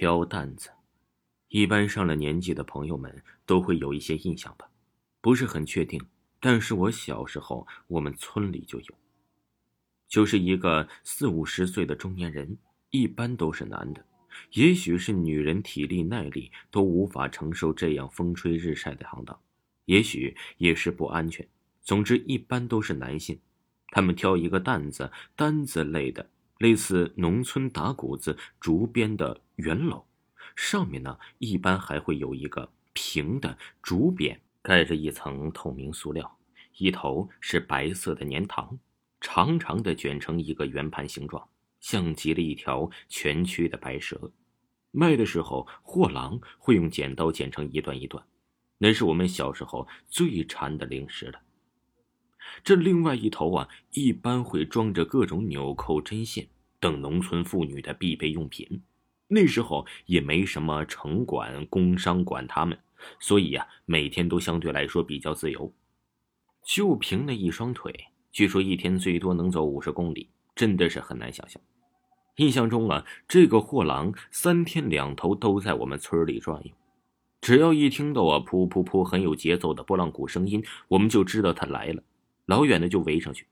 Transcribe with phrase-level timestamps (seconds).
[0.00, 0.70] 挑担子，
[1.48, 4.66] 一般上了年纪的朋友们都会有一些印象吧，
[5.20, 6.02] 不是很确定。
[6.40, 8.94] 但是我小时候，我们村里就有，
[10.08, 12.56] 就是一个四五十岁的中年人，
[12.88, 14.02] 一般都是男的，
[14.52, 19.38] 也许是女人体力耐力都无法承受这样风吹日晒的行当，
[19.84, 21.46] 也许也是不安全。
[21.82, 23.38] 总之，一般都是男性，
[23.88, 26.30] 他们挑一个担子，担子类的。
[26.60, 30.04] 类似农村打谷子竹编的圆篓，
[30.54, 36.36] 上面呢一般还会有一个平的竹匾，盖着一层透明塑料，
[36.76, 38.78] 一头是白色的粘糖，
[39.22, 41.48] 长长的卷成一个圆盘形状，
[41.80, 44.30] 像极了一条蜷曲的白蛇。
[44.90, 48.22] 卖的时候，货郎会用剪刀剪成一段一段，
[48.76, 51.40] 那是我们小时候最馋的零食了。
[52.62, 56.46] 这另外一头啊，一般会装着各种纽扣、针线
[56.78, 58.82] 等农村妇女的必备用品。
[59.28, 62.76] 那时候也没什么城管、工商管他们，
[63.20, 65.72] 所以呀，每天都相对来说比较自由。
[66.64, 67.92] 就凭那一双腿，
[68.32, 71.62] 据说一天最多能走五十公里，真的是很难想象。
[72.36, 76.72] 印象中啊，这个货郎三天两头都在我们村里转悠，
[77.40, 82.02] 只要一听到啊噗噗噗很有节奏的拨浪鼓声音，我们就知道他来了。
[82.50, 83.46] 老远的就围上去，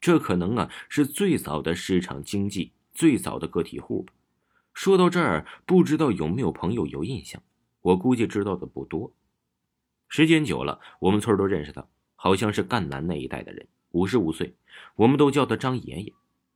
[0.00, 4.12] 这可能啊是最早的市场经济，最早的个体户吧。
[4.74, 7.40] 说到这儿，不知道有没有朋友有印象？
[7.80, 9.12] 我估计知道的不多。
[10.08, 14.56] 时间久了，我们村都认识他，好像是赣南那一带的人，五十五岁，
[14.96, 16.12] 我们都叫他张爷爷。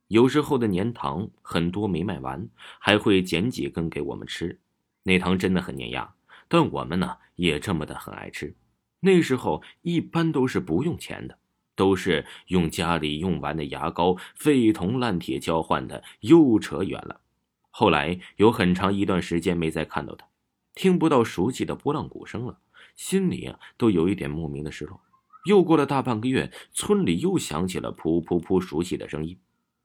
[0.09, 4.59] 有时候的年糖很多没卖完，还会捡几根给我们吃。
[5.03, 6.13] 那糖真的很粘牙，
[6.49, 8.53] 但我们呢也这么的很爱吃。
[8.99, 11.39] 那时候一般都是不用钱的。
[11.75, 17.21] 都是用家里用完的牙膏废铜烂铁交换的，又扯远了。
[17.69, 20.25] 后来有很长一段时间没再看到他，
[20.73, 22.57] 听不到熟悉的波浪鼓声了，
[22.95, 25.01] 心里啊都有一点莫名的失落。
[25.45, 29.37] 又过了大半个月，村里又响起了噗噗噗熟悉的声音，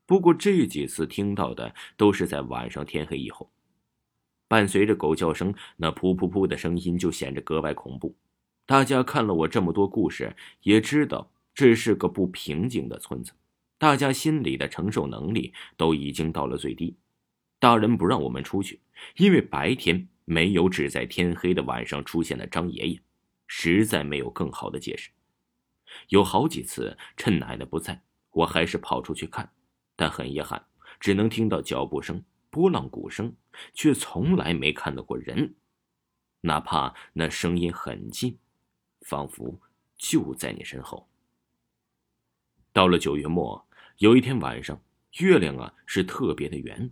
[0.06, 3.50] 不过这几次听到的都是在晚上天黑以后，
[4.48, 8.16] 伴随着狗叫声，那噗噗噗的声音就显得格外恐怖。
[8.64, 11.30] 大家看了我这么多故事，也知道。
[11.54, 13.32] 这是个不平静的村子，
[13.78, 16.96] 大家心里的承受能力都已经到了最低。
[17.58, 18.80] 大人不让我们出去，
[19.16, 23.00] 因为白天没有只在天黑的晚上出现的张爷爷，
[23.46, 25.10] 实在没有更好的解释。
[26.08, 28.00] 有好几次趁奶奶不在，
[28.30, 29.52] 我还是跑出去看，
[29.96, 30.64] 但很遗憾，
[31.00, 33.34] 只能听到脚步声、波浪鼓声，
[33.74, 35.54] 却从来没看到过人，
[36.42, 38.38] 哪怕那声音很近，
[39.00, 39.60] 仿佛
[39.98, 41.09] 就在你身后。
[42.72, 43.66] 到了九月末，
[43.98, 44.81] 有一天晚上，
[45.19, 46.91] 月亮啊是特别的圆，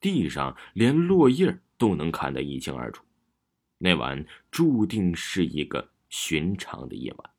[0.00, 3.02] 地上连落叶都能看得一清二楚。
[3.78, 7.30] 那晚注定是一个寻常的夜晚。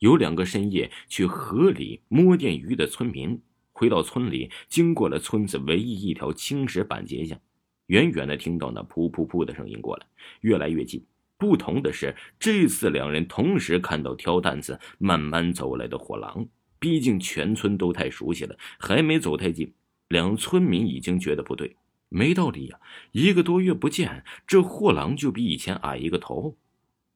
[0.00, 3.40] 有两个深夜去河里摸电鱼的村民，
[3.72, 7.40] 回到村里，经过了村子唯一一条青石板街巷，
[7.86, 10.06] 远远的听到那噗噗噗的声音过来，
[10.40, 11.06] 越来越近。
[11.38, 16.46] 不同的是，这次两人同时看到挑担子慢慢走来的火狼。
[16.84, 19.72] 毕竟全村都太熟悉了，还没走太近，
[20.08, 21.76] 两村民已经觉得不对，
[22.10, 22.78] 没道理呀！
[23.12, 26.58] 一个多月不见，这货郎就比以前矮一个头。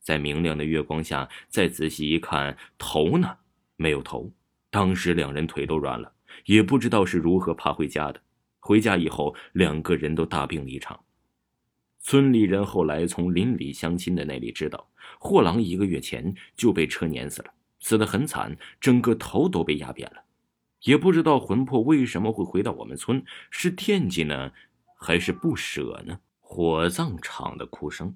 [0.01, 3.37] 在明亮的月光下，再仔细一看，头呢？
[3.77, 4.33] 没有头。
[4.71, 6.15] 当时两人腿都软了，
[6.47, 8.19] 也不知道是如何爬回家的。
[8.61, 10.99] 回家以后，两个人都大病了一场。
[12.01, 14.91] 村里人后来从邻里乡亲的那里知道，
[15.21, 17.51] 货郎一个月前就被车碾死了。
[17.89, 20.23] 死得很惨，整个头都被压扁了，
[20.83, 24.53] 也不知道魂魄为什么会回到我们村，是惦记呢，
[24.95, 26.21] 还是不舍呢？
[26.39, 28.15] 火葬场的哭声，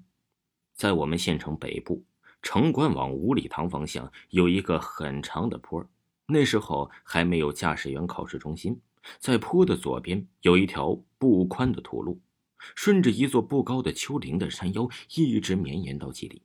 [0.75, 2.05] 在我们县城北部，
[2.43, 5.83] 城关往五里塘方向有一个很长的坡，
[6.27, 8.79] 那时候还没有驾驶员考试中心，
[9.17, 12.21] 在坡的左边有一条不宽的土路，
[12.75, 16.43] 顺着一座不高的丘陵的山腰，一直绵延到几里。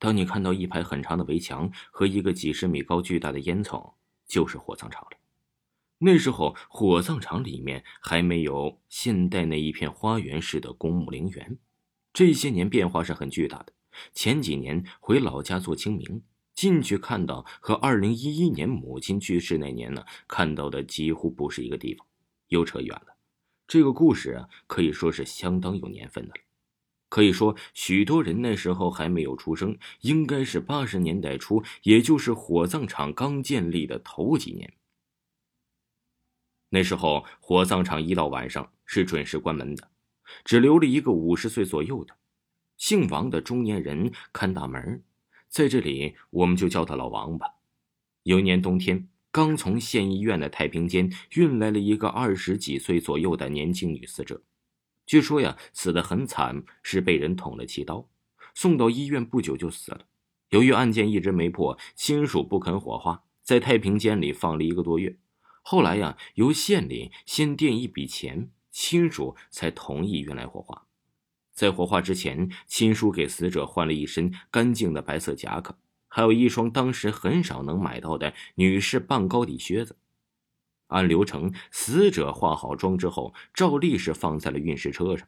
[0.00, 3.92] 当你看到一排很长的围墙和一个几十米高巨大的烟囱，
[4.26, 5.10] 就是火葬场了。
[5.98, 11.58] 那时候火葬场里面还没有现代那一片花园式的公墓陵园，
[12.14, 13.74] 这些年变化是很巨大的。
[14.14, 16.22] 前几年回老家做清明，
[16.54, 22.06] 进去看到和二零一一年母亲去世那年呢看到的几乎不是一个地方，
[22.48, 23.18] 又扯远了。
[23.66, 26.40] 这个故事啊，可以说是相当有年份的了。
[27.10, 34.72] 可以说，许多人那时候还没有出生，应该是八十年代初，也就是火葬场刚建立的头几年。
[36.70, 39.90] 那时候，火葬场一到晚上是准时关门的。
[40.44, 42.16] 只留了一个五十岁左右的
[42.76, 45.02] 姓王的中年人看大门，
[45.48, 47.56] 在这里我们就叫他老王吧。
[48.22, 54.40] 有一年冬天，刚从县医院的太平间运来了一个二十几岁左右的年轻女死者，
[55.10, 58.08] 据说呀死得很惨，是被人捅了七刀，
[58.54, 60.02] 送到医院不久就死了。
[60.50, 65.18] 由于案件一直没破，亲属不肯火化，在太平间里放了一个多月。
[65.62, 70.86] 后来呀，由县里先垫一笔钱，亲属才同意运来火化。
[71.52, 79.96] 在火化之前，亲属给死者换了一身干净的白色夹克，还有一双当时很少能买到的女士半高底靴子。
[80.90, 85.26] 按流程，死者化好妆之后，照例是放在了运尸车上，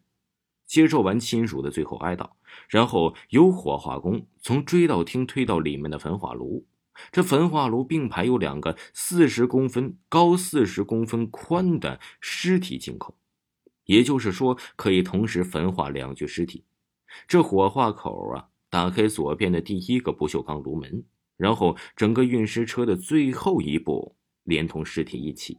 [0.66, 2.30] 接受完亲属的最后哀悼，
[2.68, 6.66] 然后由火化工从追悼厅推到里面的焚化炉。
[7.10, 13.16] 这焚化炉并排有两个四十公分高、四十公分宽的尸体进口，
[13.86, 16.64] 也就是说可以同时焚化两具尸体。
[17.26, 21.04] 这火化口啊，打开左边的第一个不锈钢炉门，
[21.38, 25.58] 然后整个运尸车的最后一步连同尸体一起，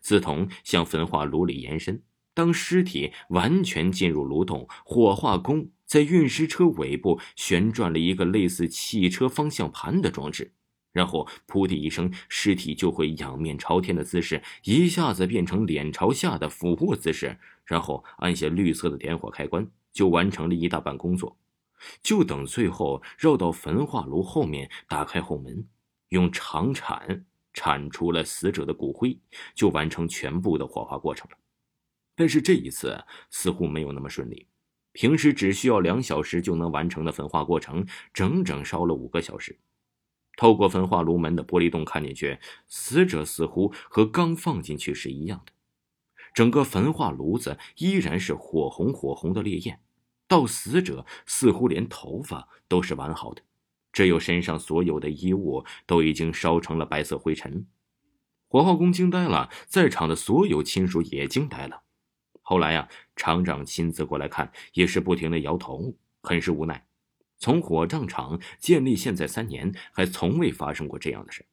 [0.00, 2.02] 自同向焚化炉里延伸。
[2.34, 10.54] 当尸体完全进入炉洞，火化工在运尸车尾部旋转了一个类似汽车方向盘的装置。
[10.92, 21.38] 然后，噗的一声，尸体就会仰面朝天的姿势一下子变成脸朝下的俯卧姿势，然后按下绿色的点火开关，就完成了一大半工作。
[22.02, 25.66] 就等最后绕到焚化炉后面，打开后门，
[26.10, 29.18] 用长铲铲除了死者的骨灰，
[29.54, 31.36] 就完成全部的火化过程了。
[32.14, 34.46] 但是这一次似乎没有那么顺利，
[34.92, 39.58] 平时只需要两小时就能完成的焚化过程，整整烧了五个小时。
[40.36, 42.38] 透过焚化炉门的玻璃洞看进去，
[42.68, 45.52] 死者似乎和刚放进去是一样的。
[46.34, 49.80] 整个焚化炉子依然是火红火红的烈焰，
[50.26, 53.42] 到死者似乎连头发都是完好的，
[53.92, 57.66] 只有身上所有的衣物都已经烧成了白色灰尘。
[58.48, 61.82] 火化工惊呆了，在场的所有亲属也惊呆了。
[62.40, 66.86] 后来呀，厂长亲自过来看，也是不停的摇头，很是无奈。
[67.38, 71.46] 从火葬场建立现在三年，还从未发生过这样的事。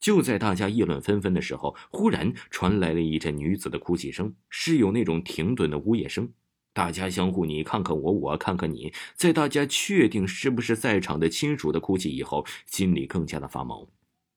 [0.00, 6.30] 就在大家议论纷纷的时候，忽然传来了一阵女子的哭泣声，是有那种停顿的呜咽声。
[6.74, 13.88] 大家相互你看看我，我看看你，在大家确定是不是在场的亲属的哭泣以后，心里更加的发毛，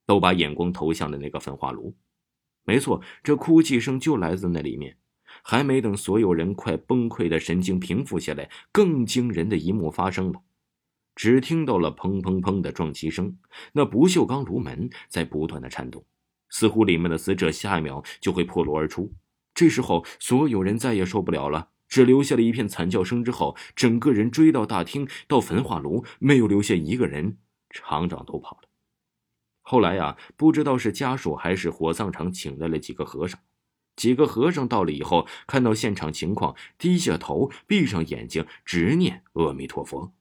[0.06, 1.94] 都把眼光投向了那个焚化炉。
[2.64, 4.98] 没错，这哭泣声就来自那里面。
[5.44, 10.42] 还没等所有人快崩溃的神经平复下来，更惊人的一幕发生了。
[11.16, 13.38] 只听到了砰砰砰的撞击声，
[13.74, 16.06] 那不锈钢炉门在不断的颤动，
[16.50, 19.12] 似乎里面的死者下一秒就会破炉而出。
[19.54, 23.24] 这时候，所有人再也受不了了，只留下了一片惨叫声。
[23.24, 27.38] 之后，整个人追到大厅，到焚化炉，没有留下一个人。
[27.70, 28.70] 厂长都跑了。
[29.62, 33.40] 后来呀，不知道是家属还是火葬场请来了几个和尚。
[33.96, 40.14] 几个和尚到了以后，看到现场情况，低下头，闭上眼睛，直念阿弥陀佛。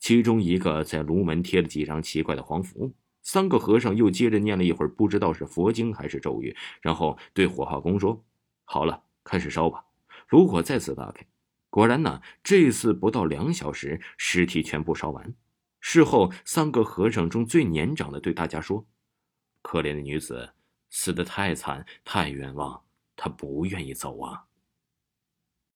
[0.00, 2.94] 其中一个在炉门贴了几张奇怪的黄符。
[3.22, 8.24] 三个和尚又接着念了一会儿，不知道是佛经还是咒语，然后对火化工说
[8.64, 9.84] ：“好了，开始烧吧。”
[10.28, 11.26] 炉火再次打开，
[11.70, 15.34] 果然呢，这次不到两小时，尸体全部烧完。
[15.80, 18.86] 事后，三个和尚中最年长的对大家说
[19.62, 20.54] ：“可怜的女子，
[20.90, 22.84] 死得太惨，太冤枉。”
[23.16, 24.47] 她不愿意走啊。